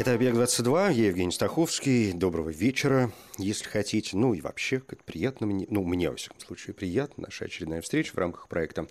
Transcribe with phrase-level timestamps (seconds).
[0.00, 2.14] Это «Объект-22», я Евгений Стаховский.
[2.14, 4.16] Доброго вечера, если хотите.
[4.16, 7.24] Ну и вообще, как приятно мне, ну мне, во всяком случае, приятно.
[7.24, 8.86] Наша очередная встреча в рамках проекта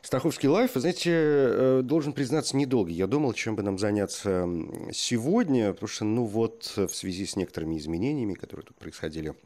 [0.00, 0.74] «Стаховский лайф».
[0.74, 4.48] Вы знаете, э, должен признаться, недолго я думал, чем бы нам заняться
[4.92, 9.36] сегодня, потому что, ну вот, в связи с некоторыми изменениями, которые тут происходили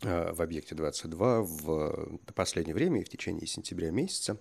[0.00, 4.38] э, в объекте 22 в последнее время и в течение сентября месяца,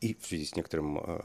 [0.00, 1.20] и в связи с некоторым э,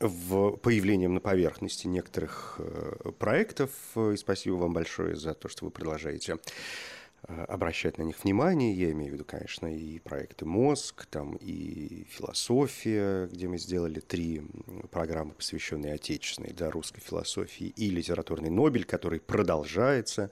[0.00, 3.70] в появлением на поверхности некоторых э, проектов.
[3.96, 6.38] И спасибо вам большое за то, что вы продолжаете
[7.28, 8.74] э, обращать на них внимание.
[8.74, 14.42] Я имею в виду, конечно, и проекты «Мозг», там и «Философия», где мы сделали три
[14.90, 20.30] программы, посвященные отечественной, да, русской философии, и «Литературный Нобель», который продолжается.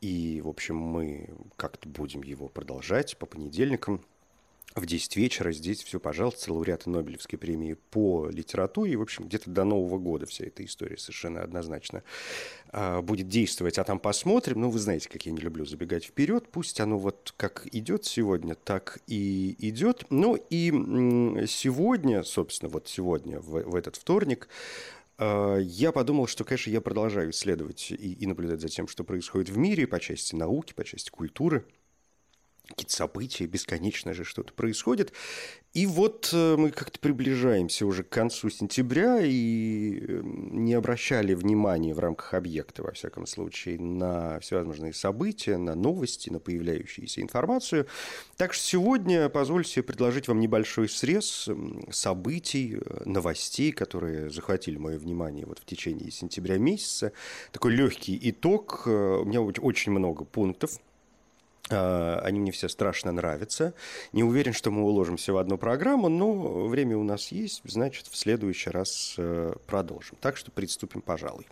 [0.00, 4.04] И, в общем, мы как-то будем его продолжать по понедельникам–
[4.74, 8.92] в 10 вечера здесь все, пожалуйста, лауреаты Нобелевской премии по литературе.
[8.92, 12.02] И, в общем, где-то до Нового года вся эта история совершенно однозначно
[12.70, 13.78] а, будет действовать.
[13.78, 14.62] А там посмотрим.
[14.62, 16.48] Ну, вы знаете, как я не люблю забегать вперед.
[16.50, 20.06] Пусть оно вот как идет сегодня, так и идет.
[20.10, 20.70] Ну и
[21.46, 24.48] сегодня, собственно, вот сегодня, в, в этот вторник,
[25.18, 29.50] а, я подумал, что, конечно, я продолжаю исследовать и, и наблюдать за тем, что происходит
[29.50, 31.64] в мире по части науки, по части культуры–
[32.68, 35.12] какие-то события, бесконечно же что-то происходит.
[35.74, 41.92] И вот э, мы как-то приближаемся уже к концу сентября и эм, не обращали внимания
[41.94, 47.88] в рамках объекта, во всяком случае, на всевозможные события, на новости, на появляющуюся информацию.
[48.36, 54.96] Так что сегодня позвольте предложить вам небольшой срез эм, событий, э, новостей, которые захватили мое
[54.96, 57.12] внимание вот в течение сентября месяца.
[57.50, 58.84] Такой легкий итог.
[58.86, 60.78] Э, у меня очень много пунктов
[61.68, 63.74] они мне все страшно нравятся.
[64.12, 68.16] Не уверен, что мы уложимся в одну программу, но время у нас есть, значит, в
[68.16, 70.16] следующий раз э, продолжим.
[70.20, 71.46] Так что приступим, пожалуй.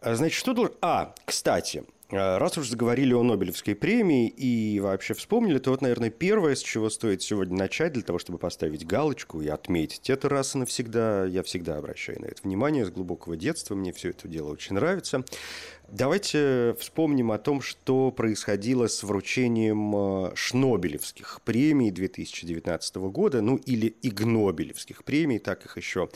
[0.00, 0.74] А, значит, что должен...
[0.80, 6.10] А, кстати, а, Раз уж заговорили о Нобелевской премии и вообще вспомнили, то вот, наверное,
[6.10, 10.54] первое, с чего стоит сегодня начать, для того, чтобы поставить галочку и отметить это раз
[10.54, 14.52] и навсегда, я всегда обращаю на это внимание с глубокого детства, мне все это дело
[14.52, 15.24] очень нравится.
[15.88, 23.96] Давайте вспомним о том, что происходило с вручением а, Шнобелевских премий 2019 года, ну или
[24.02, 26.08] Игнобелевских премий, так их еще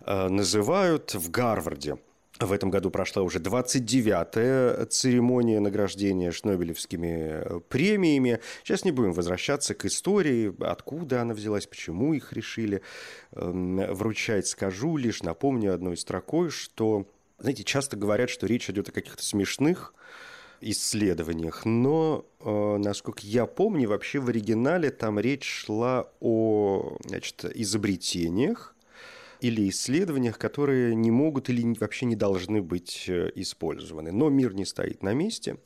[0.00, 1.98] а, называют, в Гарварде–
[2.40, 8.40] в этом году прошла уже 29-я церемония награждения Шнобелевскими э, премиями.
[8.64, 12.82] Сейчас не будем возвращаться к истории, откуда она взялась, почему их решили
[13.32, 14.48] эм, вручать.
[14.48, 17.06] Скажу лишь, напомню одной строкой, что,
[17.38, 19.94] знаете, часто говорят, что речь идет о каких-то смешных
[20.60, 28.73] исследованиях, но, э, насколько я помню, вообще в оригинале там речь шла о значит, изобретениях,
[29.40, 34.12] или исследованиях, которые не могут или вообще не должны быть э, использованы.
[34.12, 35.56] Но мир не стоит на месте,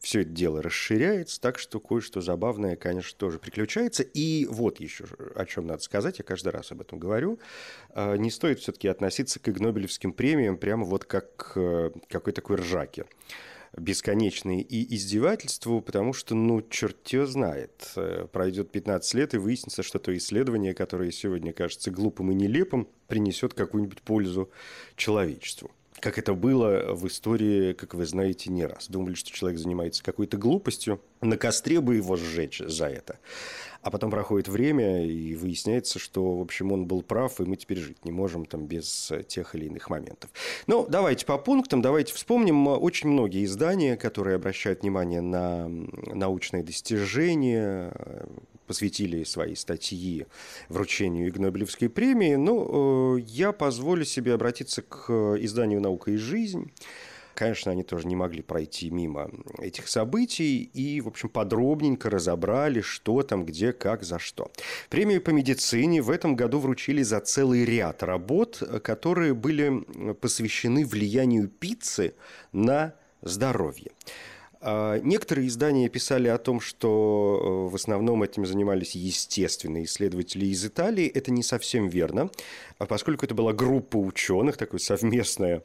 [0.00, 4.02] все это дело расширяется, так что кое-что забавное, конечно, тоже приключается.
[4.02, 5.04] И вот еще
[5.34, 7.38] о чем надо сказать, я каждый раз об этом говорю,
[7.90, 12.56] а, не стоит все-таки относиться к Игнобелевским премиям прямо вот как к э, какой такой
[12.56, 13.06] ржаке
[13.76, 17.92] бесконечные и издевательству, потому что, ну, черт его знает.
[17.96, 22.88] Э, пройдет 15 лет и выяснится, что то исследование, которое сегодня кажется глупым и нелепым,
[23.06, 24.50] принесет какую-нибудь пользу
[24.96, 25.70] человечеству
[26.00, 28.88] как это было в истории, как вы знаете, не раз.
[28.88, 33.18] Думали, что человек занимается какой-то глупостью, на костре бы его сжечь за это.
[33.82, 37.78] А потом проходит время, и выясняется, что, в общем, он был прав, и мы теперь
[37.78, 40.30] жить не можем там без тех или иных моментов.
[40.66, 47.92] Ну, давайте по пунктам, давайте вспомним очень многие издания, которые обращают внимание на научные достижения,
[48.66, 50.26] посвятили свои статьи
[50.68, 52.34] вручению Игнобелевской премии.
[52.34, 56.70] Но э, я позволю себе обратиться к изданию «Наука и жизнь»,
[57.36, 63.22] Конечно, они тоже не могли пройти мимо этих событий и, в общем, подробненько разобрали, что
[63.22, 64.50] там, где, как, за что.
[64.88, 71.48] Премию по медицине в этом году вручили за целый ряд работ, которые были посвящены влиянию
[71.48, 72.14] пиццы
[72.52, 73.92] на здоровье.
[74.68, 80.64] А, некоторые издания писали о том, что э, в основном этим занимались естественные исследователи из
[80.64, 81.06] Италии.
[81.06, 82.30] Это не совсем верно,
[82.78, 85.62] а поскольку это была группа ученых, такое совместное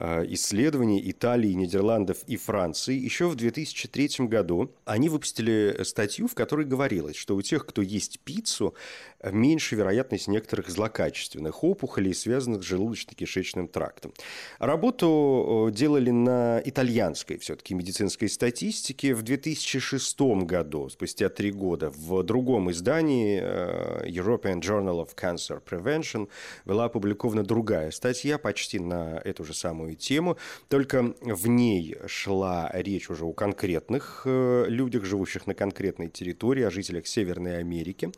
[0.00, 2.94] исследований Италии, Нидерландов и Франции.
[2.94, 8.20] Еще в 2003 году они выпустили статью, в которой говорилось, что у тех, кто есть
[8.20, 8.74] пиццу,
[9.22, 14.12] меньше вероятность некоторых злокачественных опухолей, связанных с желудочно-кишечным трактом.
[14.58, 19.14] Работу делали на итальянской все-таки медицинской статистике.
[19.14, 26.28] В 2006 году, спустя три года, в другом издании э, European Journal of Cancer Prevention
[26.64, 30.36] была опубликована другая статья почти на эту же самую тему,
[30.68, 36.70] только в ней шла речь уже о конкретных э, людях, живущих на конкретной территории, о
[36.70, 38.10] жителях Северной Америки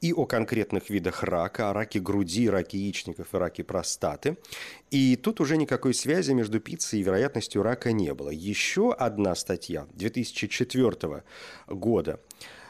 [0.00, 4.36] и о конкретных видах рака, о раке груди, раке яичников и раке простаты.
[4.90, 8.30] И тут уже никакой связи между пиццей и вероятностью рака не было.
[8.30, 11.22] Еще одна статья 2004
[11.68, 12.20] года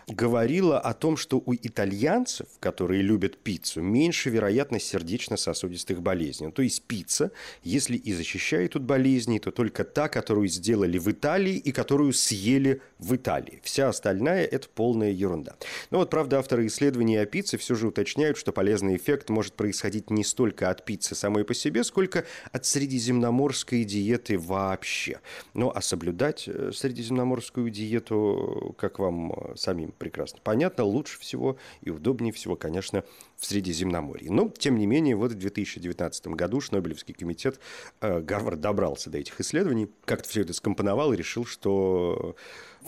[0.09, 6.53] говорила о том, что у итальянцев, которые любят пиццу, меньше вероятность сердечно-сосудистых болезней.
[6.53, 7.33] То есть пицца,
[7.65, 12.83] если и защищает от болезней, то только та, которую сделали в Италии и которую съели
[13.01, 13.61] в Италии.
[13.65, 15.57] Вся остальная– это полная ерунда.
[15.91, 20.11] Но вот, правда, авторы исследований о пицце все же уточняют, что полезный эффект может происходить
[20.11, 25.19] не столько от пиццы самой по себе, сколько от средиземноморской диеты вообще.
[25.53, 31.91] Ну, а соблюдать э, средиземноморскую диету, как вам э, самим прекрасно понятно, лучше всего и
[31.91, 33.05] удобнее всего, конечно,
[33.37, 34.31] в Средиземноморье.
[34.31, 37.61] Но, тем не менее, вот в 2019 году Шнобелевский комитет
[38.01, 42.37] э, Гарвард добрался до этих исследований, как-то все это скомпоновал и решил, что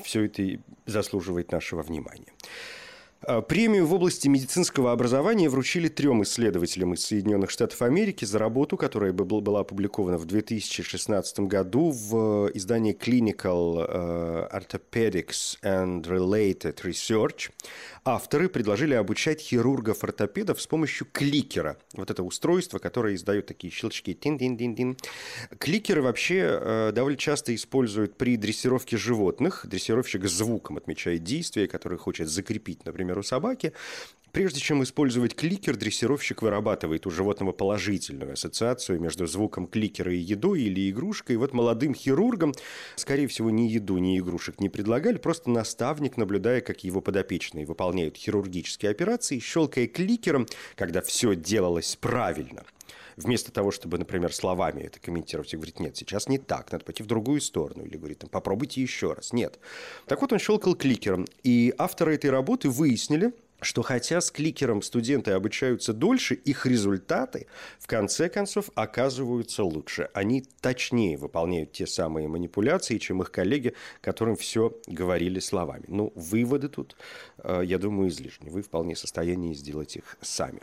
[0.02, 2.32] все это заслуживает нашего внимания.
[3.20, 8.76] А, премию в области медицинского образования вручили трем исследователям из Соединенных Штатов Америки за работу,
[8.76, 17.50] которая была опубликована в 2016 году в издании Clinical э, Orthopedics and Related Research.
[18.08, 21.76] Авторы предложили обучать хирургов-ортопедов с помощью кликера.
[21.92, 24.14] Вот это устройство, которое издает такие щелчки.
[24.14, 24.96] Тин-дин-дин-дин.
[25.58, 29.66] Кликеры вообще э, довольно часто используют при дрессировке животных.
[29.66, 33.74] Дрессировщик звуком отмечает действие, которое хочет закрепить, например, у собаки,
[34.38, 40.60] Прежде чем использовать кликер, дрессировщик вырабатывает у животного положительную ассоциацию между звуком кликера и едой
[40.60, 41.34] или игрушкой.
[41.34, 42.54] И вот молодым хирургам,
[42.94, 48.16] скорее всего, ни еду, ни игрушек не предлагали, просто наставник, наблюдая, как его подопечные выполняют
[48.16, 50.46] хирургические операции, щелкая кликером,
[50.76, 52.62] когда все делалось правильно–
[53.16, 57.02] вместо того, чтобы, например, словами это комментировать и говорить, нет, сейчас не так, надо пойти
[57.02, 59.32] в другую сторону, или говорит, попробуйте еще раз.
[59.32, 59.58] Нет.
[60.06, 65.32] Так вот, он щелкал кликером, и авторы этой работы выяснили, что хотя с кликером студенты
[65.32, 67.46] обучаются дольше, их результаты
[67.78, 70.10] в конце концов оказываются лучше.
[70.14, 75.84] Они точнее выполняют те самые манипуляции, чем их коллеги, которым все говорили словами.
[75.88, 76.96] Ну, выводы тут,
[77.38, 78.48] э, я думаю, излишни.
[78.48, 80.60] Вы вполне в состоянии сделать их сами.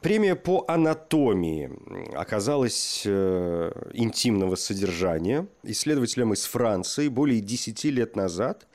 [0.00, 1.70] Премия по анатомии
[2.14, 5.46] оказалась э, интимного содержания.
[5.62, 8.66] Исследователям из Франции более 10 лет назад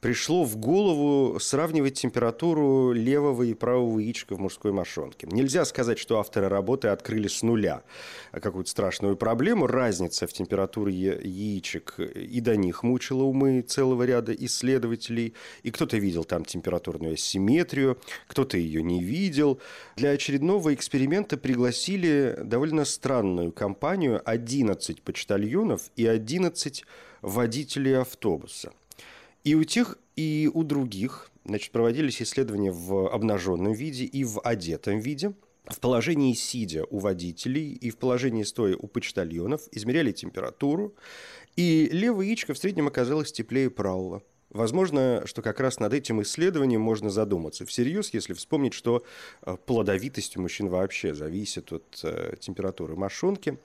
[0.00, 5.26] пришло в голову сравнивать температуру левого и правого яичка в мужской мошонке.
[5.30, 7.82] Нельзя сказать, что авторы работы открыли с нуля
[8.32, 9.66] какую-то страшную проблему.
[9.66, 15.34] Разница в температуре яичек и до них мучила умы целого ряда исследователей.
[15.62, 19.60] И кто-то видел там температурную асимметрию, кто-то ее не видел.
[19.96, 26.84] Для очередного эксперимента пригласили довольно странную компанию 11 почтальонов и 11
[27.22, 28.72] водителей автобуса.
[29.48, 34.98] И у тех, и у других значит, проводились исследования в обнаженном виде и в одетом
[34.98, 35.32] виде.
[35.64, 40.94] В положении сидя у водителей и в положении стоя у почтальонов измеряли температуру,
[41.56, 44.22] и левое яичко в среднем оказалось теплее правого.
[44.50, 49.04] Возможно, что как раз над этим исследованием можно задуматься всерьез, если вспомнить, что
[49.42, 53.58] э, плодовитость у мужчин вообще зависит от э, температуры мошонки.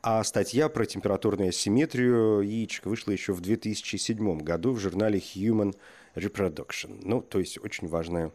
[0.00, 5.74] А статья про температурную асимметрию яичек вышла еще в 2007 году в журнале Human
[6.14, 7.00] Reproduction.
[7.02, 8.30] Ну, то есть очень важная,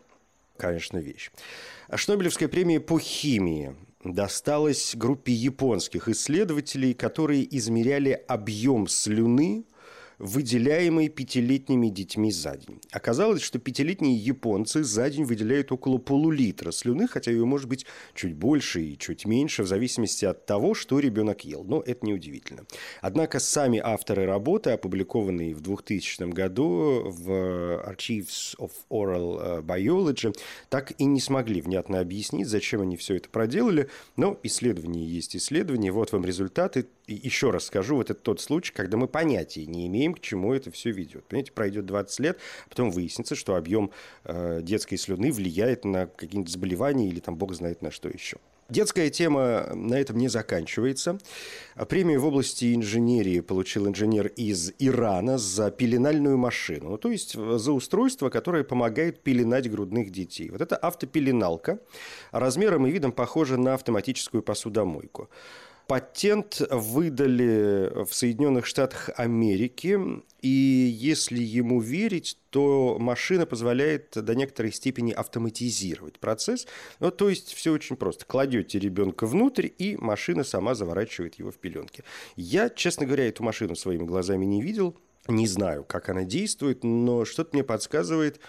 [0.58, 1.32] конечно, вещь.
[1.94, 9.64] Шнобелевская премия по химии досталась группе японских исследователей, которые измеряли объем слюны
[10.24, 12.80] выделяемый пятилетними детьми за день.
[12.92, 18.34] Оказалось, что пятилетние японцы за день выделяют около полулитра слюны, хотя ее может быть чуть
[18.34, 21.66] больше и чуть меньше, в зависимости от того, что ребенок ел.
[21.66, 22.64] Но это неудивительно.
[23.02, 27.30] Однако сами авторы работы, опубликованные в 2000 году в
[27.86, 30.34] Archives of Oral Biology,
[30.70, 33.90] так и не смогли внятно объяснить, зачем они все это проделали.
[34.16, 35.92] Но исследование есть исследование.
[35.92, 36.88] Вот вам результаты.
[37.08, 40.72] Еще раз скажу, вот это тот случай, когда мы понятия не имеем, к чему это
[40.72, 41.26] все ведет.
[41.26, 43.92] Понимаете, пройдет 20 лет, а потом выяснится, что объем
[44.24, 48.38] э, детской слюны влияет на какие-нибудь заболевания или там бог знает на что еще.
[48.70, 51.20] Детская тема на этом не заканчивается.
[51.90, 58.30] Премию в области инженерии получил инженер из Ирана за пеленальную машину, то есть за устройство,
[58.30, 60.50] которое помогает пеленать грудных детей.
[60.50, 61.80] Вот это автопеленалка,
[62.32, 65.30] размером и видом похожа на автоматическую посудомойку.
[65.88, 70.00] Патент выдали в Соединенных Штатах Америки,
[70.42, 76.68] и если ему верить, то машина позволяет до некоторой степени автоматизировать процесс.
[77.00, 78.26] Ну, то есть все очень просто.
[78.26, 82.04] Кладете ребенка внутрь, и машина сама заворачивает его в пеленки.
[82.36, 84.96] Я, честно говоря, эту машину своими глазами не видел,
[85.28, 88.40] не знаю, как она действует, но что-то мне подсказывает,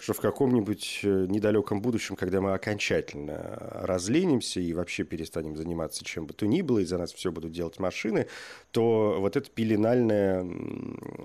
[0.00, 6.26] что в каком-нибудь э, недалеком будущем, когда мы окончательно разленимся и вообще перестанем заниматься чем
[6.26, 8.26] бы то ни было, и за нас все будут делать машины,
[8.70, 10.46] то вот это пеленальное,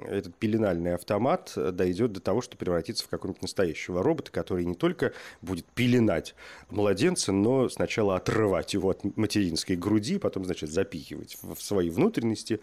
[0.07, 5.13] этот пеленальный автомат дойдет до того, что превратится в какого-нибудь настоящего робота, который не только
[5.41, 6.35] будет пеленать
[6.69, 12.59] младенца, но сначала отрывать его от материнской груди, потом, значит, запихивать в свои внутренности,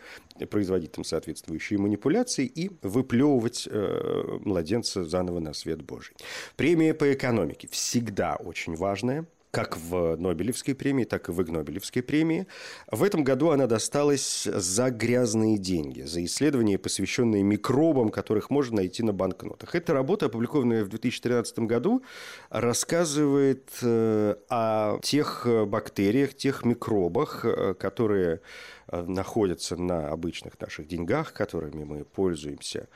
[0.51, 6.02] производить там соответствующие манипуляции и выплевывать э, младенца заново на свет Божий.
[6.03, 6.17] Божий.
[6.57, 12.47] Премия по экономике всегда очень важная как в Нобелевской премии, так и в Игнобелевской премии.
[12.91, 19.03] В этом году она досталась за грязные деньги, за исследования, посвященные микробам, которых можно найти
[19.03, 19.75] на банкнотах.
[19.75, 22.03] Эта работа, опубликованная в 2013 году,
[22.49, 28.41] рассказывает э, о тех бактериях, тех микробах, э, которые
[28.89, 32.89] э, находятся на обычных наших деньгах, которыми мы пользуемся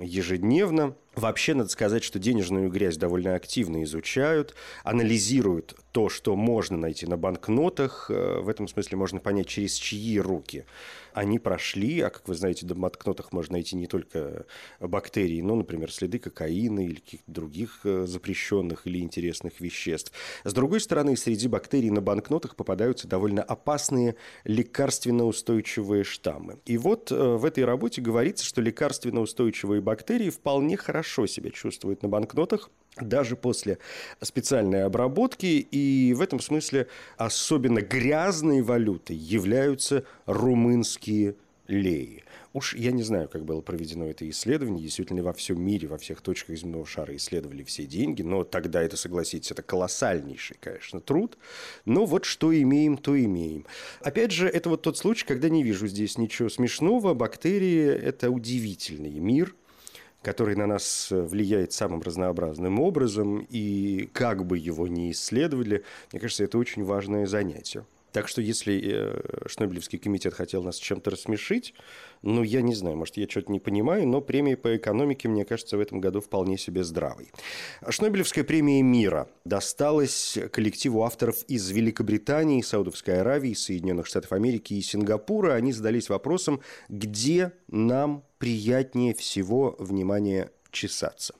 [0.00, 0.94] ежедневно.
[1.18, 7.16] Вообще, надо сказать, что денежную грязь довольно активно изучают, анализируют то, что можно найти на
[7.16, 8.08] банкнотах.
[8.08, 10.64] Э, в этом смысле можно понять, через чьи руки
[11.12, 12.00] они прошли.
[12.02, 14.46] А, как вы знаете, на банкнотах можно найти не только
[14.78, 20.12] бактерии, но, например, следы кокаина или каких-то других э, запрещенных или интересных веществ.
[20.44, 26.60] С другой стороны, среди бактерий на банкнотах попадаются довольно опасные лекарственно-устойчивые штаммы.
[26.64, 32.08] И вот э, в этой работе говорится, что лекарственно-устойчивые бактерии вполне хорошо себя чувствуют на
[32.08, 33.78] банкнотах, даже после
[34.22, 35.66] специальной обработки.
[35.70, 41.36] И в этом смысле особенно грязной валютой являются румынские
[41.68, 42.24] леи.
[42.54, 44.82] Уж я не знаю, как было проведено это исследование.
[44.82, 48.22] Действительно, во всем мире, во всех точках земного шара исследовали все деньги.
[48.22, 51.36] Но тогда это, согласитесь, это колоссальнейший, конечно, труд.
[51.84, 53.66] Но вот что имеем, то имеем.
[54.00, 57.12] Опять же, это вот тот случай, когда не вижу здесь ничего смешного.
[57.12, 59.54] Бактерии– это удивительный мир–
[60.22, 66.20] который на нас э, влияет самым разнообразным образом, и как бы его ни исследовали, мне
[66.20, 67.84] кажется, это очень важное занятие.
[68.18, 71.72] Так что если э, Шнобелевский комитет хотел нас чем-то рассмешить,
[72.22, 75.76] ну, я не знаю, может, я что-то не понимаю, но премия по экономике, мне кажется,
[75.76, 77.30] в этом году вполне себе здравой.
[77.88, 85.52] Шнобелевская премия мира досталась коллективу авторов из Великобритании, Саудовской Аравии, Соединенных Штатов Америки и Сингапура.
[85.52, 91.34] Они задались вопросом, где нам приятнее всего внимание чесаться.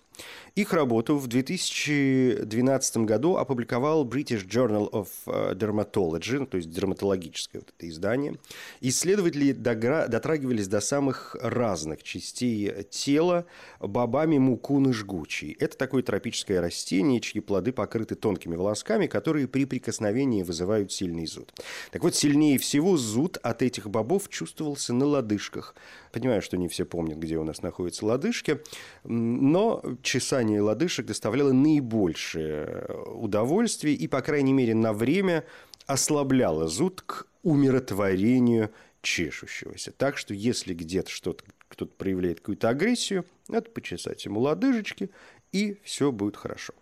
[0.59, 7.63] Их работу в 2012 году опубликовал British Journal of э, Dermatology, ну, то есть дерматологическое
[7.63, 8.35] вот это издание.
[8.81, 13.47] Исследователи дотрагивались до самых разных частей тела
[13.79, 15.57] бобами мукуны жгучей.
[15.61, 21.53] Это такое тропическое растение, чьи плоды покрыты тонкими волосками, которые при прикосновении вызывают сильный зуд.
[21.93, 25.77] Так вот, сильнее всего зуд от этих бобов чувствовался на лодыжках.
[26.11, 28.61] Понимаю, что не все помнят, где у нас находятся лодыжки,
[29.05, 35.45] но чесание чесание лодыжек доставляло наибольшее э, удовольствие и, по крайней мере, на время
[35.87, 38.71] ослабляло зуд к умиротворению
[39.03, 39.93] чешущегося.
[39.93, 45.11] Так что, если где-то что-то кто-то проявляет какую-то агрессию, надо почесать ему лодыжечки,
[45.53, 46.73] и все будет хорошо.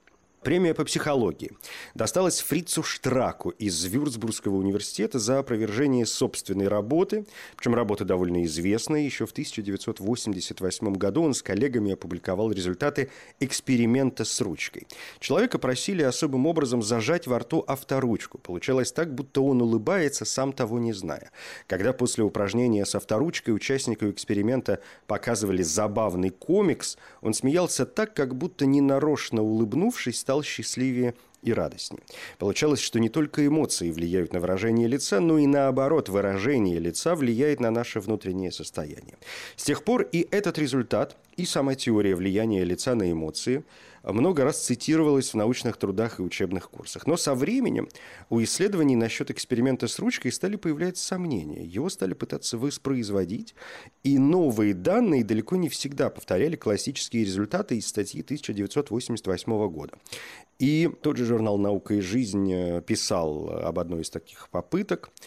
[0.42, 1.50] Премия по психологии
[1.94, 7.26] досталась Фрицу Штраку из Вюрцбургского университета за опровержение собственной работы.
[7.56, 9.00] Причем работа довольно известная.
[9.00, 14.86] Еще в 1988 году он с коллегами опубликовал результаты эксперимента с ручкой.
[15.18, 18.38] Человека просили особым образом зажать во рту авторучку.
[18.38, 21.32] Получалось так, будто он улыбается, сам того не зная.
[21.66, 28.66] Когда после упражнения с авторучкой участнику эксперимента показывали забавный комикс, он смеялся так, как будто
[28.66, 31.14] ненарочно улыбнувшись, стал счастливее
[31.44, 32.02] и радостнее.
[32.38, 37.60] Получалось, что не только эмоции влияют на выражение лица, но и наоборот, выражение лица влияет
[37.60, 39.18] на наше внутреннее состояние.
[39.54, 43.62] С тех пор и этот результат и сама теория влияния лица на эмоции
[44.12, 47.06] много раз цитировалась в научных трудах и учебных курсах.
[47.06, 47.88] Но со временем
[48.30, 51.64] у исследований насчет эксперимента с ручкой стали появляться сомнения.
[51.64, 53.54] Его стали пытаться воспроизводить,
[54.02, 59.94] и новые данные далеко не всегда повторяли классические результаты из статьи 1988 года.
[60.58, 65.10] И тот же журнал «Наука и жизнь» писал об одной из таких попыток–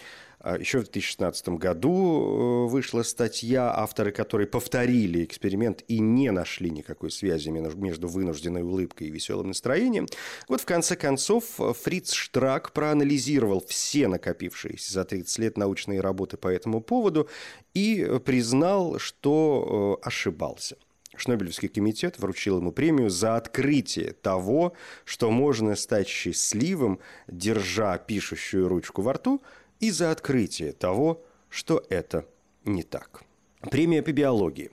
[0.46, 7.12] Еще в 2016 году э, вышла статья, авторы которой повторили эксперимент и не нашли никакой
[7.12, 10.08] связи между вынужденной улыбкой и веселым настроением.
[10.48, 16.38] Вот в конце концов э, Фриц Штрак проанализировал все накопившиеся за 30 лет научные работы
[16.38, 17.27] по этому поводу
[17.74, 20.77] и признал, что э, ошибался.
[21.17, 24.72] Шнобелевский комитет вручил ему премию за открытие того,
[25.03, 29.43] что можно стать счастливым, держа пишущую ручку во рту–
[29.79, 32.25] и за открытие того, что это
[32.65, 33.24] не так.
[33.71, 34.71] Премия по биологии.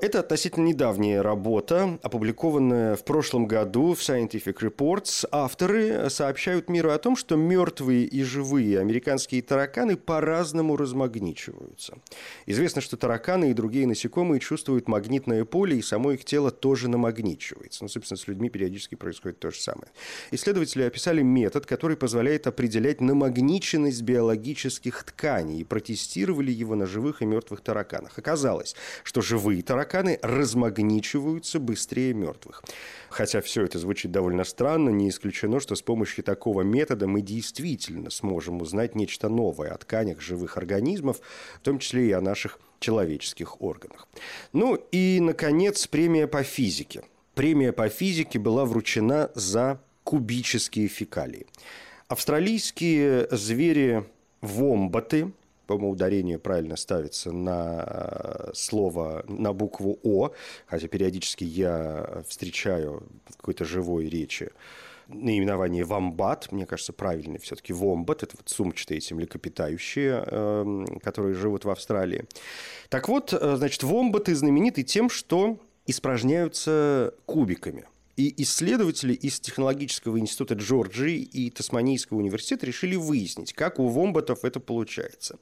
[0.00, 5.24] Это относительно недавняя работа, опубликованная в прошлом году в Scientific Reports.
[5.30, 11.98] Авторы сообщают миру о том, что мертвые и живые американские тараканы по-разному размагничиваются.
[12.46, 17.84] Известно, что тараканы и другие насекомые чувствуют магнитное поле, и само их тело тоже намагничивается.
[17.84, 19.88] Ну, собственно, с людьми периодически происходит то же самое.
[20.32, 27.26] Исследователи описали метод, который позволяет определять намагниченность биологических тканей и протестировали его на живых и
[27.26, 28.18] мертвых тараканах.
[28.18, 28.74] Оказалось,
[29.04, 32.62] что живые тараканы тараканы размагничиваются быстрее мертвых.
[33.10, 38.10] Хотя все это звучит довольно странно, не исключено, что с помощью такого метода мы действительно
[38.10, 41.20] сможем узнать нечто новое о тканях живых организмов,
[41.56, 44.08] в том числе и о наших человеческих органах.
[44.52, 47.02] Ну и, наконец, премия по физике.
[47.34, 51.46] Премия по физике была вручена за кубические фекалии.
[52.08, 54.04] Австралийские звери
[54.40, 55.32] вомбаты–
[55.66, 60.30] по-моему, ударение правильно ставится на э, слово, на букву «о»,
[60.66, 64.50] хотя периодически я встречаю в какой-то живой речи
[65.08, 69.12] наименование вомбат, мне кажется, правильный все-таки вомбат, это вот сумчатые эти
[70.26, 72.24] эм, которые живут в Австралии.
[72.88, 77.84] Так вот, э, значит, вомбаты знамениты тем, что испражняются кубиками–
[78.16, 84.60] и исследователи из Технологического института Джорджии и Тасманийского университета решили выяснить, как у вомбатов это
[84.60, 85.38] получается.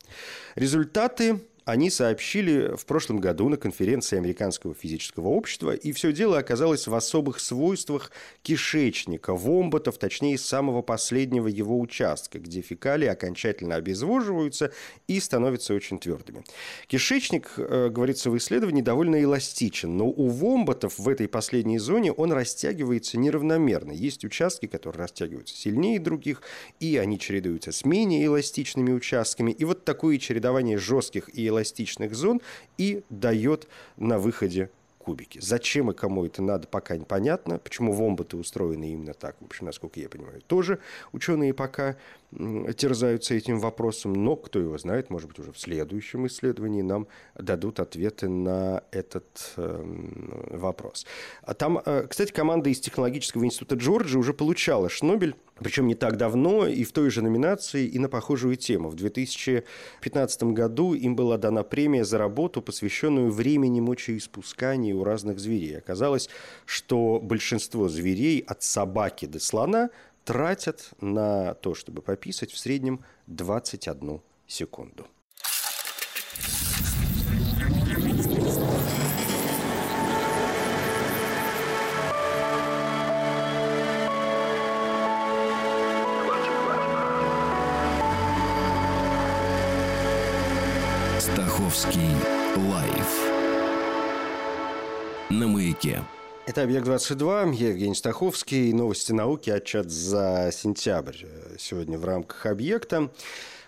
[0.55, 6.87] Результаты они сообщили в прошлом году на конференции Американского физического общества, и все дело оказалось
[6.87, 8.11] в особых свойствах
[8.43, 14.73] кишечника, вомботов, точнее, самого последнего его участка, где фекалии окончательно обезвоживаются
[15.07, 16.45] и становятся очень твердыми.
[16.89, 22.33] Кишечник, э, говорится в исследовании, довольно эластичен, но у вомботов в этой последней зоне он
[22.33, 23.93] растягивается неравномерно.
[23.93, 26.43] Есть участки, которые растягиваются сильнее других,
[26.81, 29.53] и они чередуются с менее эластичными участками.
[29.53, 32.41] И вот такое чередование жестких и эластичных зон
[32.79, 34.71] и дает на выходе
[35.03, 35.39] кубики.
[35.41, 37.59] Зачем и кому это надо, пока непонятно.
[37.59, 40.79] Почему вомбаты устроены именно так, в общем, насколько я понимаю, тоже
[41.13, 41.97] ученые пока
[42.31, 47.81] терзаются этим вопросом, но кто его знает, может быть, уже в следующем исследовании нам дадут
[47.81, 49.85] ответы на этот э,
[50.51, 51.07] вопрос.
[51.43, 56.17] А там, э, кстати, команда из Технологического института Джорджии уже получала Шнобель, причем не так
[56.17, 58.89] давно, и в той же номинации, и на похожую тему.
[58.89, 65.79] В 2015 году им была дана премия за работу, посвященную времени мочеиспускания у разных зверей.
[65.79, 66.29] Оказалось,
[66.65, 69.91] что большинство зверей от собаки до слона
[70.25, 75.07] тратят на то, чтобы пописать в среднем 21 секунду.
[95.33, 96.05] На маяке.
[96.47, 101.25] Это «Объект-22», я Евгений Стаховский, новости науки, отчет за сентябрь
[101.59, 103.11] сегодня в рамках «Объекта».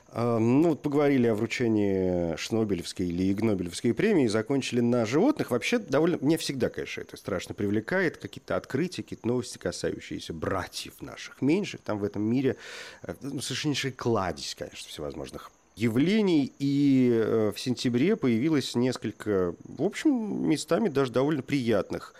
[0.08, 5.50] А, ну, вот поговорили о вручении Шнобелевской или Игнобелевской премии, закончили на животных.
[5.50, 6.18] Вообще, довольно...
[6.20, 8.18] Мне всегда, конечно, это страшно привлекает.
[8.18, 11.80] Какие-то открытия, какие-то новости, касающиеся братьев наших меньших.
[11.80, 12.56] Там в этом мире
[13.02, 20.48] э, ну, совершеннейшая кладезь, конечно, всевозможных явлений, и э, в сентябре появилось несколько, в общем,
[20.48, 22.14] местами даже довольно приятных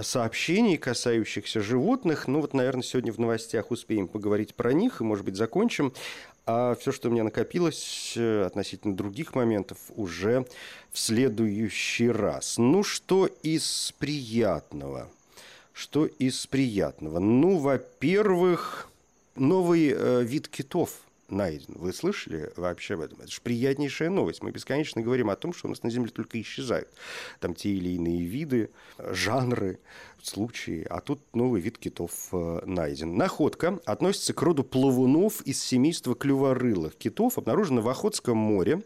[0.00, 2.28] сообщений, касающихся животных.
[2.28, 5.92] Ну вот, наверное, сегодня в новостях успеем поговорить про них и, может быть, закончим.
[6.46, 10.46] А все, что у меня накопилось э, относительно других моментов, уже
[10.92, 12.58] в следующий раз.
[12.58, 15.08] Ну, что из приятного?
[15.72, 17.18] Что из приятного?
[17.18, 18.88] Ну, во-первых,
[19.36, 21.74] новый э, вид китов– найден.
[21.76, 23.20] Вы слышали вообще об этом?
[23.20, 24.42] Это же приятнейшая новость.
[24.42, 26.88] Мы бесконечно говорим о том, что у нас на Земле только исчезают
[27.38, 29.78] там те или иные виды, жанры,
[30.22, 30.86] случаи.
[30.88, 33.16] А тут новый вид китов э, найден.
[33.16, 38.82] Находка относится к роду плавунов из семейства клюворылых китов, обнаружена в Охотском море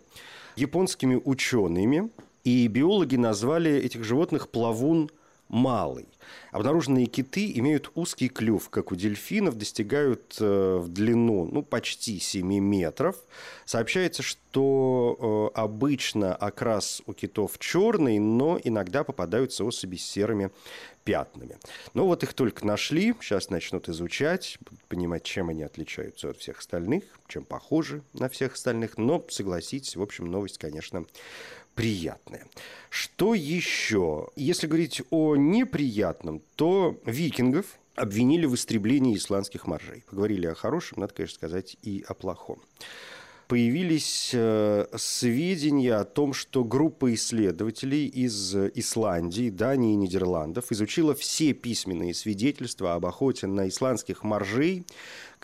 [0.57, 2.11] японскими учеными.
[2.45, 5.11] И биологи назвали этих животных плавун
[5.49, 6.07] малый.
[6.53, 12.47] Обнаруженные киты имеют узкий клюв, как у дельфинов, достигают э, в длину ну, почти 7
[12.59, 13.17] метров.
[13.65, 20.51] Сообщается, что э, обычно окрас у китов черный, но иногда попадаются особи с серыми
[21.05, 21.59] пятнами.
[21.93, 24.59] Но вот их только нашли, сейчас начнут изучать,
[24.89, 28.97] понимать, чем они отличаются от всех остальных, чем похожи на всех остальных.
[28.97, 31.05] Но, согласитесь, в общем, новость, конечно,
[31.75, 32.47] приятное.
[32.91, 34.29] Что еще?
[34.37, 40.05] Если говорить о неприятном, то викингов обвинили в истреблении исландских моржей.
[40.09, 42.61] Поговорили о хорошем, надо, конечно, сказать и о плохом
[43.47, 51.53] появились э, сведения о том, что группа исследователей из Исландии, Дании и Нидерландов изучила все
[51.53, 54.87] письменные свидетельства об охоте на исландских моржей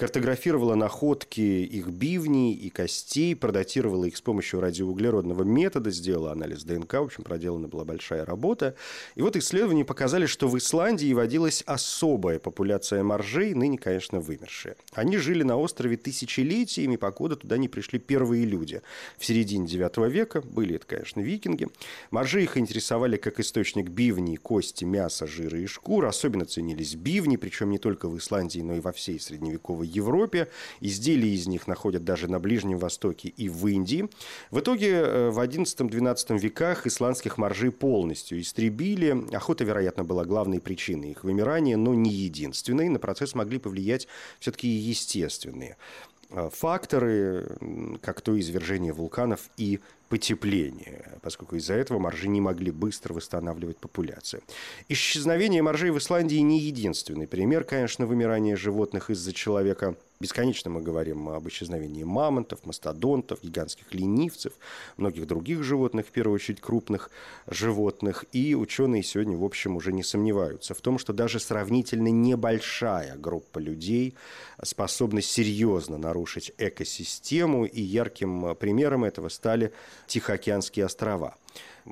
[0.01, 6.95] картографировала находки их бивней и костей, продатировала их с помощью радиоуглеродного метода, сделала анализ ДНК,
[6.95, 8.75] в общем, проделана была большая работа.
[9.15, 14.77] И вот исследования показали, что в Исландии водилась особая популяция моржей, ныне, конечно, вымершая.
[14.93, 18.81] Они жили на острове тысячелетиями, покуда туда не пришли первые люди.
[19.19, 21.69] В середине IX века были это, конечно, викинги.
[22.11, 26.07] Моржи их интересовали как источник бивней, кости, мяса, жира и шкур.
[26.07, 30.49] Особенно ценились бивни, причем не только в Исландии, но и во всей средневековой Европе.
[30.81, 34.09] Изделия из них находят даже на Ближнем Востоке и в Индии.
[34.51, 39.35] В итоге э, в XI-XII веках исландских моржей полностью истребили.
[39.35, 42.89] Охота, вероятно, была главной причиной их вымирания, но не единственной.
[42.89, 46.10] На процесс могли повлиять все-таки естественные э,
[46.53, 47.57] факторы,
[48.03, 54.43] как то извержение вулканов и потепления, поскольку из-за этого моржи не могли быстро восстанавливать популяцию.
[54.89, 61.31] Исчезновение моржей в Исландии не единственный пример, конечно, вымирания животных из-за человека– Бесконечно мы говорим
[61.31, 64.53] об исчезновении мамонтов, мастодонтов, гигантских ленивцев,
[64.99, 67.11] многих других животных, в первую очередь крупных
[67.47, 68.27] животных.
[68.33, 73.61] И ученые сегодня, в общем, уже не сомневаются в том, что даже сравнительно небольшая группа
[73.61, 74.15] людей
[74.63, 77.65] способна серьезно нарушить экосистему.
[77.65, 79.73] И ярким примером этого стали
[80.07, 81.35] Тихоокеанские острова.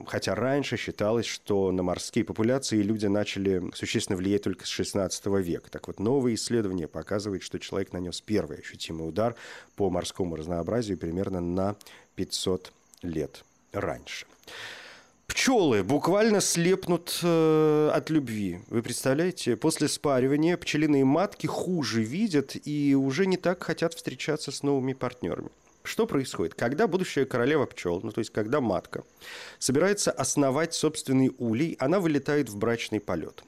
[0.06, 5.70] Хотя раньше считалось, что на морские популяции люди начали существенно влиять только с XVI века.
[5.70, 9.34] Так вот, новые исследования показывают, что человек нанес первый ощутимый удар
[9.76, 11.76] по морскому разнообразию примерно на
[12.16, 14.26] 500 лет раньше.
[15.26, 18.60] Пчелы буквально слепнут э, от любви.
[18.68, 19.56] Вы представляете?
[19.56, 25.50] После спаривания пчелиные матки хуже видят и уже не так хотят встречаться с новыми партнерами.
[25.88, 26.54] Что происходит?
[26.54, 29.04] Когда будущая королева пчел, ну то есть когда матка,
[29.58, 33.42] собирается основать собственный улей, она вылетает в брачный полет.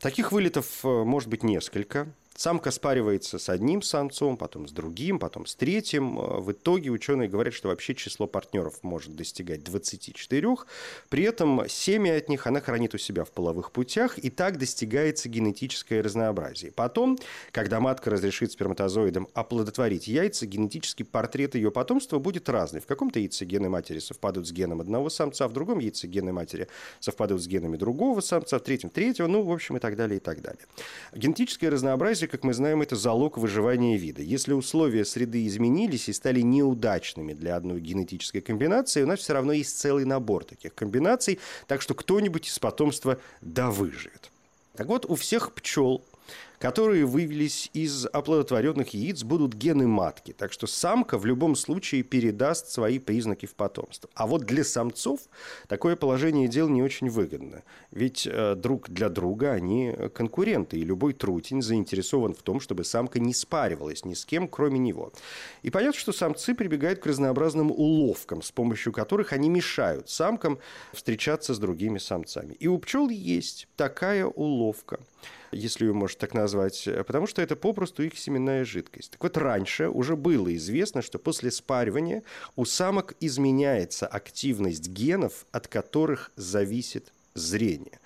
[0.00, 2.08] Таких вылетов э, может быть несколько.
[2.38, 6.20] Самка спаривается с одним самцом, потом с другим, потом с третьим.
[6.20, 10.54] Э, в итоге ученые говорят, что вообще число партнеров может достигать 24.
[11.08, 15.28] При этом семя от них она хранит у себя в половых путях, и так достигается
[15.28, 16.70] генетическое разнообразие.
[16.70, 17.18] Потом,
[17.50, 22.80] когда матка разрешит сперматозоидам оплодотворить яйца, генетический портрет ее потомства будет разный.
[22.80, 26.68] В каком-то яйце гены матери совпадут с геном одного самца, в другом яйце гены матери
[27.00, 30.20] совпадут с генами другого самца, в третьем третьего, ну, в общем, и так далее, и
[30.20, 30.62] так далее.
[31.12, 34.22] Генетическое разнообразие как мы знаем, это залог выживания вида.
[34.22, 39.52] Если условия среды изменились и стали неудачными для одной генетической комбинации, у нас все равно
[39.52, 44.30] есть целый набор таких комбинаций, так что кто-нибудь из потомства да выживет.
[44.76, 46.04] Так вот, у всех пчел
[46.58, 50.32] которые вывелись из оплодотворенных яиц, будут гены матки.
[50.32, 54.10] Так что самка в любом случае передаст свои признаки в потомство.
[54.14, 55.20] А вот для самцов
[55.68, 57.62] такое положение дел не очень выгодно.
[57.90, 63.20] Ведь э, друг для друга они конкуренты, и любой трутень заинтересован в том, чтобы самка
[63.20, 65.12] не спаривалась ни с кем, кроме него.
[65.62, 70.58] И понятно, что самцы прибегают к разнообразным уловкам, с помощью которых они мешают самкам
[70.92, 72.54] встречаться с другими самцами.
[72.54, 74.98] И у пчел есть такая уловка–
[75.52, 79.12] если ее можно так назвать, э, потому что это попросту их семенная жидкость.
[79.12, 82.22] Так вот, раньше уже было известно, что после спаривания
[82.56, 88.00] у самок изменяется активность генов, от которых зависит зрение.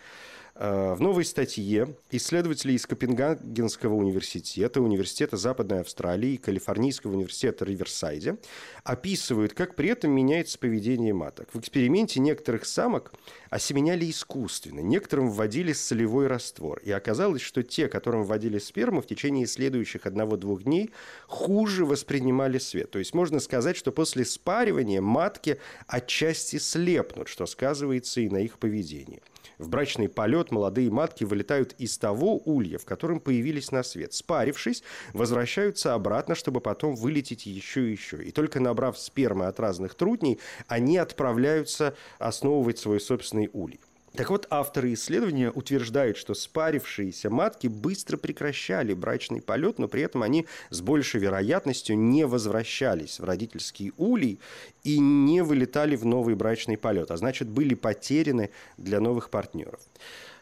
[0.55, 8.37] Э, в новой статье исследователи из Копенгагенского университета, Университета Западной Австралии и Калифорнийского университета Риверсайде
[8.85, 11.49] описывают, как при этом меняется поведение маток.
[11.55, 13.15] В эксперименте некоторых самок
[13.49, 16.81] осеменяли искусственно, некоторым вводили солевой раствор.
[16.85, 20.91] И оказалось, что те, которым вводили сперму, в течение следующих одного-двух дней
[21.29, 22.91] хуже воспринимали свет.
[22.91, 28.59] То есть можно сказать, что после спаривания матки отчасти слепнут, что сказывается и на их
[28.59, 29.23] поведении.
[29.62, 34.12] В брачный полет молодые матки вылетают из того улья, в котором появились на свет.
[34.12, 38.25] Спарившись, возвращаются обратно, чтобы потом вылететь еще и еще.
[38.25, 43.79] И только набрав спермы от разных трудней, они отправляются основывать свой собственный улей.
[44.14, 50.22] Так вот, авторы исследования утверждают, что спарившиеся матки быстро прекращали брачный полет, но при этом
[50.22, 54.38] они с большей вероятностью не возвращались в родительский улей
[54.85, 59.81] и не вылетали в новый брачный полет, а значит, были потеряны для новых партнеров.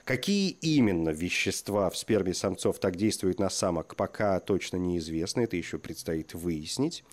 [0.05, 5.79] Какие именно вещества в сперме самцов так действуют на самок, пока точно неизвестно, это еще
[5.79, 7.05] предстоит выяснить.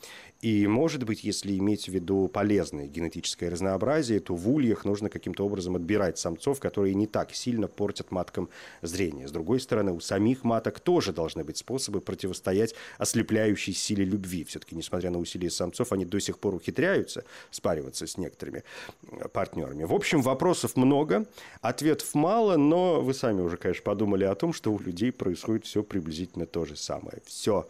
[0.42, 5.44] И, может быть, если иметь в виду полезное генетическое разнообразие, то в ульях нужно каким-то
[5.46, 8.50] образом отбирать самцов, которые не так сильно портят маткам
[8.84, 9.28] зрение.
[9.28, 14.44] С другой стороны, у самих маток тоже должны быть способы противостоять ослепляющей силе любви.
[14.44, 18.64] Все-таки, несмотря на усилия самцов, они до сих пор ухитряются спариваться с некоторыми
[19.04, 19.86] э, партнерами.
[19.86, 21.26] В общем, вопросов много,
[21.62, 25.82] ответов мало, но вы сами уже, конечно, подумали о том, что у людей происходит все
[25.82, 27.22] приблизительно то же самое.
[27.26, 27.68] Все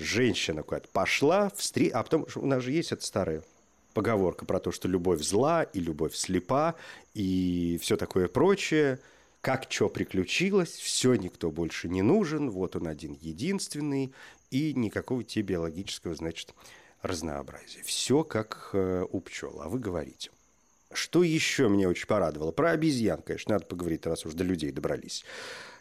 [0.00, 1.90] женщина куда-то пошла, встр...
[1.92, 3.42] а потом у нас же есть эта старая
[3.94, 6.74] поговорка про то, что любовь зла и любовь слепа
[7.14, 8.98] и все такое прочее.
[9.40, 14.12] Как что приключилось, все, никто больше не нужен, вот он один единственный,
[14.50, 16.54] и никакого тебе биологического, значит,
[17.00, 17.82] разнообразия.
[17.82, 20.30] Все как э, у пчел, а вы говорите.
[20.92, 22.50] Что еще меня очень порадовало?
[22.50, 25.24] Про обезьян, конечно, надо поговорить, раз уж до людей добрались.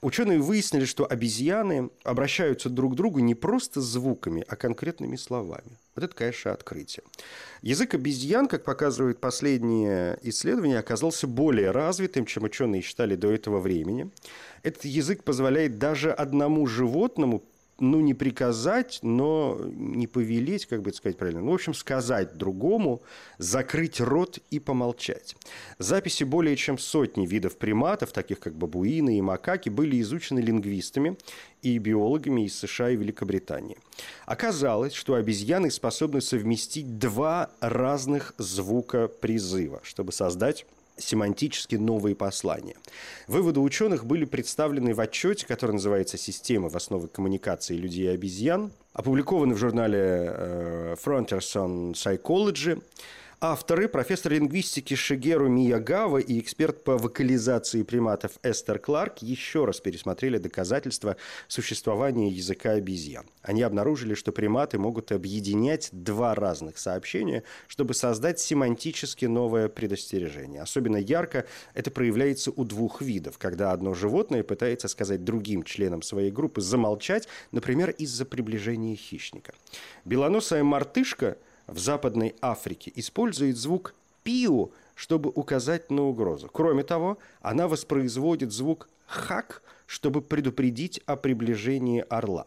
[0.01, 5.77] Ученые выяснили, что обезьяны обращаются друг к другу не просто звуками, а конкретными словами.
[5.95, 7.03] Вот это, конечно, открытие.
[7.63, 14.11] Язык обезьян, как показывает последнее исследование, оказался более развитым, чем ученые считали до этого времени.
[14.61, 17.43] Этот язык позволяет даже одному животному
[17.79, 21.41] ну, не приказать, но не повелеть, как бы сказать правильно.
[21.41, 23.01] Ну, в общем, сказать другому,
[23.37, 25.35] закрыть рот и помолчать.
[25.77, 31.17] Записи более чем сотни видов приматов, таких как бабуины и макаки, были изучены лингвистами
[31.61, 33.77] и биологами из США и Великобритании.
[34.25, 40.65] Оказалось, что обезьяны способны совместить два разных звука призыва, чтобы создать
[40.99, 42.75] семантически новые послания.
[43.27, 48.71] Выводы ученых были представлены в отчете, который называется «Система в основе коммуникации людей и обезьян»,
[48.93, 52.81] опубликованы в журнале э, Frontiers on Psychology–
[53.41, 60.37] Авторы, профессор лингвистики Шигеру Миягава и эксперт по вокализации приматов Эстер Кларк еще раз пересмотрели
[60.37, 61.15] доказательства
[61.47, 63.25] существования языка обезьян.
[63.41, 70.61] Они обнаружили, что приматы могут объединять два разных сообщения, чтобы создать семантически новое предостережение.
[70.61, 76.29] Особенно ярко это проявляется у двух видов, когда одно животное пытается сказать другим членам своей
[76.29, 79.53] группы замолчать, например, из-за приближения хищника.
[80.03, 81.37] Белоносая мартышка–
[81.71, 86.49] в Западной Африке использует звук «пиу», чтобы указать на угрозу.
[86.51, 92.45] Кроме того, она воспроизводит звук «хак», чтобы предупредить о приближении орла.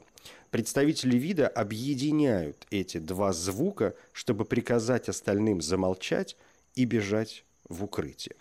[0.51, 6.37] Представители вида объединяют эти два звука, чтобы приказать остальным замолчать
[6.75, 8.37] и бежать в укрытие.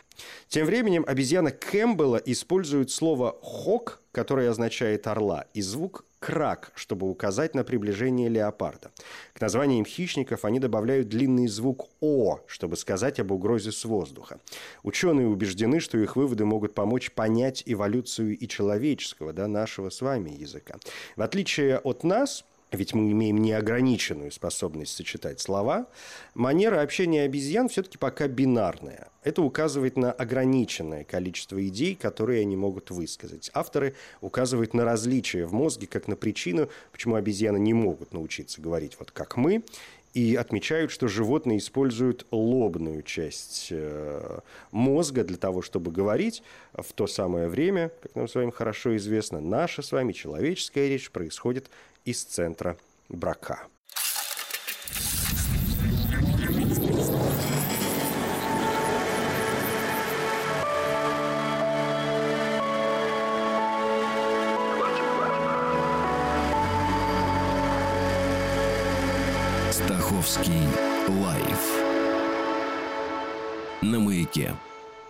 [0.49, 7.55] Тем временем обезьяна Кэмпбелла использует слово «хок», которое означает «орла», и звук крак, чтобы указать
[7.55, 8.91] на приближение леопарда.
[9.33, 14.39] К названиям хищников они добавляют длинный звук «о», чтобы сказать об угрозе с воздуха.
[14.83, 20.29] Ученые убеждены, что их выводы могут помочь понять эволюцию и человеческого, да, нашего с вами
[20.29, 20.75] языка.
[21.15, 25.87] В отличие от нас, ведь мы имеем неограниченную способность сочетать слова,
[26.33, 29.09] манера общения обезьян все-таки пока бинарная.
[29.23, 33.51] Это указывает на ограниченное количество идей, которые они могут высказать.
[33.53, 38.95] Авторы указывают на различия в мозге, как на причину, почему обезьяны не могут научиться говорить
[38.99, 39.63] вот как мы,
[40.13, 44.39] и отмечают, что животные используют лобную часть э,
[44.71, 46.43] мозга для того, чтобы говорить.
[46.73, 51.11] В то самое время, как нам с вами хорошо известно, наша с вами человеческая речь
[51.11, 51.69] происходит
[52.05, 52.77] из центра
[53.09, 53.67] брака.
[69.71, 70.67] Стаховский
[71.07, 71.91] лайф
[73.81, 74.55] на маяке.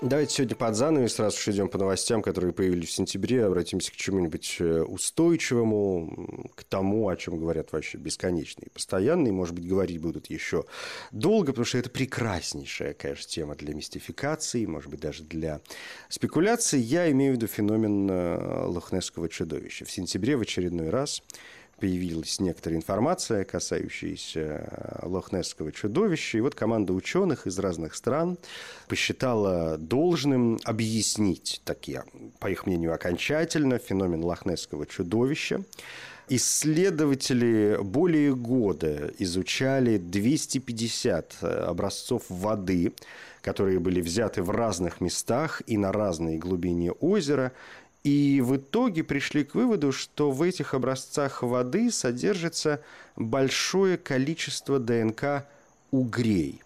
[0.02, 3.96] Давайте сегодня под занавес сразу же идем по новостям, которые появились в сентябре, обратимся к
[3.96, 10.02] чему-нибудь э, устойчивому, к тому, о чем говорят вообще бесконечно и постоянно, может быть, говорить
[10.02, 10.66] будут еще
[11.12, 15.62] долго, потому что это прекраснейшая, конечно, тема для мистификации, может быть, даже для
[16.10, 16.82] спекуляций.
[16.82, 19.86] Я имею в виду феномен э, лохнесского чудовища.
[19.86, 21.22] В сентябре в очередной раз
[21.82, 26.38] появилась некоторая информация, касающаяся э, лохнесского чудовища.
[26.38, 28.38] И вот команда ученых из разных стран
[28.88, 32.04] посчитала должным объяснить, такие,
[32.40, 35.64] по их мнению, окончательно феномен лохнесского чудовища.
[36.30, 42.94] Исследователи более года изучали 250 э, образцов воды,
[43.42, 47.52] которые были взяты в разных местах и на разной глубине озера,
[48.04, 52.82] и в итоге пришли к выводу, что в этих образцах воды содержится
[53.16, 55.46] большое количество ДНК
[55.92, 56.62] угрей.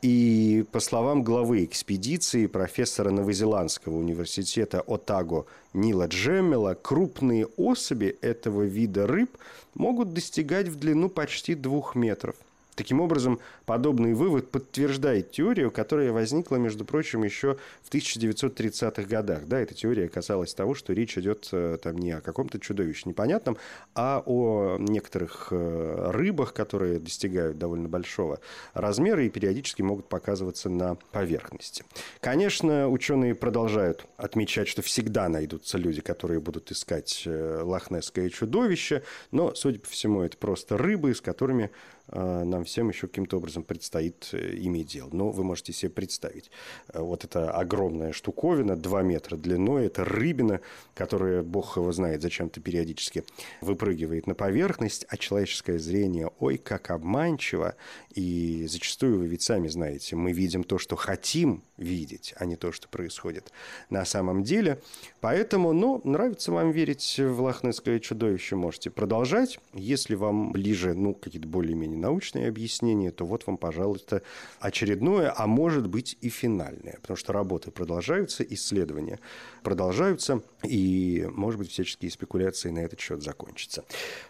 [0.00, 9.06] И по словам главы экспедиции профессора Новозеландского университета Отаго Нила Джеммела, крупные особи этого вида
[9.06, 9.36] рыб
[9.74, 12.34] могут достигать в длину почти двух метров–
[12.82, 19.46] Таким образом, подобный вывод подтверждает теорию, которая возникла, между прочим, еще в 1930-х годах.
[19.46, 23.56] Да, эта теория касалась того, что речь идет э, там не о каком-то чудовище непонятном,
[23.94, 28.40] а о некоторых э, рыбах, которые достигают довольно большого
[28.74, 31.84] размера и периодически могут показываться на поверхности.
[32.18, 39.54] Конечно, ученые продолжают отмечать, что всегда найдутся люди, которые будут искать э, лохнесское чудовище, но,
[39.54, 41.70] судя по всему, это просто рыбы, с которыми
[42.18, 45.08] нам всем еще каким-то образом предстоит э, иметь дело.
[45.12, 46.50] Но вы можете себе представить,
[46.92, 50.60] э, вот эта огромная штуковина, 2 метра длиной, это рыбина,
[50.94, 53.24] которая, бог его знает, зачем-то периодически
[53.60, 57.76] выпрыгивает на поверхность, а человеческое зрение, ой, как обманчиво,
[58.14, 62.72] и зачастую вы ведь сами знаете, мы видим то, что хотим видеть, а не то,
[62.72, 63.52] что происходит
[63.90, 64.80] на самом деле.
[65.20, 69.58] Поэтому, ну, нравится вам верить в лохнесское чудовище, можете продолжать.
[69.72, 74.22] Если вам ближе, ну, какие-то более-менее научные объяснения, то вот вам, пожалуйста,
[74.60, 79.18] очередное, а может быть и финальное, потому что работы продолжаются, исследования
[79.62, 83.84] продолжаются, и, может быть, всяческие спекуляции на этот счет закончатся.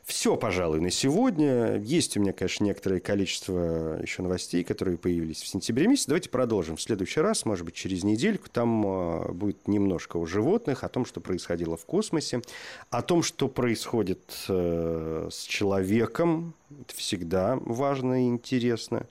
[0.05, 1.79] Все, пожалуй, на сегодня.
[1.79, 6.09] Есть у меня, конечно, некоторое количество еще новостей, которые появились в сентябре месяце.
[6.09, 8.49] Давайте продолжим в следующий раз, может быть, через недельку.
[8.51, 12.43] Там а, будет немножко о животных, о том, что происходило в космосе,
[12.91, 16.55] о том, что происходит э, с человеком.
[16.81, 19.07] Это всегда важно и интересно.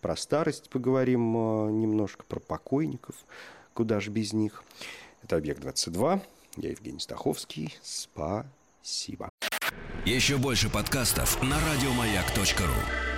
[0.00, 3.14] Про старость поговорим а, немножко, про покойников.
[3.72, 4.62] Куда же без них.
[5.22, 6.20] Это «Объект-22».
[6.56, 7.74] Я Евгений Стаховский.
[7.82, 9.30] Спасибо.
[10.04, 13.13] Еще больше подкастов на радиомаяк.ру